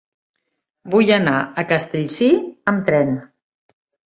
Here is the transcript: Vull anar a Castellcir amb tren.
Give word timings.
Vull 0.95 1.11
anar 1.17 1.35
a 1.41 1.65
Castellcir 1.73 2.31
amb 2.73 2.83
tren. 2.89 3.15